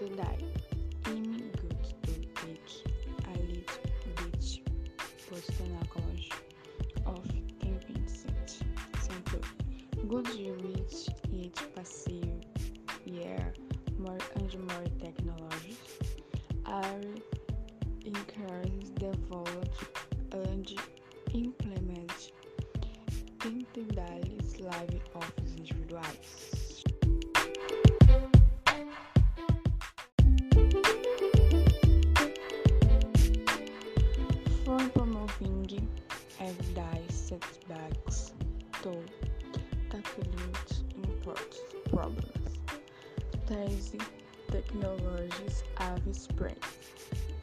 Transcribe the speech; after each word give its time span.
something 0.00 0.16
that 0.16 0.40
him 1.06 1.50
good 1.60 1.84
to 2.02 2.14
take 2.46 2.84
a 3.26 3.38
little 3.38 3.62
bit 4.16 4.60
personal 5.28 5.82
courage 5.90 6.30
of 7.06 7.22
keeping 7.60 8.02
it 8.06 8.56
simple. 9.00 9.40
Good 10.08 10.28
reach 10.62 11.08
it 11.32 11.74
passive 11.74 12.40
yeah 13.04 13.42
more 13.98 14.18
and 14.36 14.54
more 14.68 14.84
technologies 15.00 15.78
are 16.66 17.00
encouraged 18.04 18.94
developed 18.94 19.84
and 20.32 20.72
implemented. 21.34 22.32
Think 23.40 23.72
that 23.94 24.24
life 24.60 25.08
of 25.14 25.32
individuals. 25.56 26.59
Everyday 36.70 37.02
setbacks 37.08 38.32
to 38.82 38.96
tackling 39.90 40.54
important 40.96 41.56
problems, 41.90 42.58
these 43.48 43.94
technologies 44.50 45.64
have 45.76 46.00
spread 46.12 46.58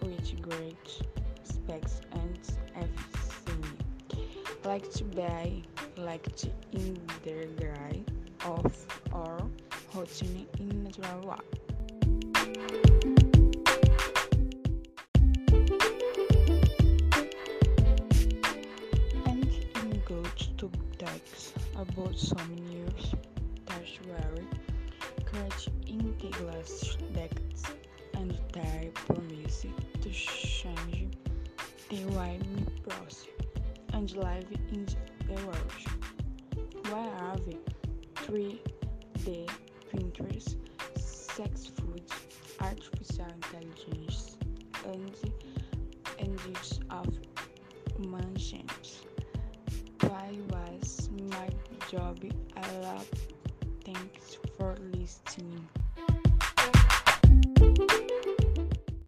with 0.02 0.42
great 0.42 1.04
specs 1.44 2.02
and 2.14 2.40
efficiency, 2.76 3.78
like 4.64 4.90
to 4.92 5.04
buy, 5.04 5.62
like 5.98 6.36
to 6.36 6.50
integrate 6.72 8.08
of 8.46 8.88
or 9.12 9.50
routine 9.94 10.48
in 10.60 10.84
natural 10.84 11.30
way. 11.30 11.67
To 20.58 20.72
text 20.98 21.54
about 21.76 22.18
some 22.18 22.56
news 22.56 23.14
tertiary 23.68 24.48
current 25.26 25.68
integral 25.86 26.64
decades 27.14 27.64
and 28.16 28.36
their 28.54 28.90
promise 28.94 29.66
to 30.02 30.10
change 30.10 31.14
the 31.90 32.06
we 32.06 32.66
process 32.88 33.28
and 33.94 34.16
live 34.16 34.46
in 34.72 34.86
the 35.28 35.34
world. 35.46 35.72
Where 36.90 37.12
have 37.20 37.42
3D 38.26 39.50
printers, 39.90 40.56
sex 40.96 41.68
food, 41.68 42.04
artificial 42.60 43.28
intelligence, 43.36 44.38
and 44.86 45.16
job. 51.90 52.20
I 52.56 52.78
love. 52.80 53.10
Thanks 53.86 54.38
for 54.58 54.76
listening. 54.94 55.68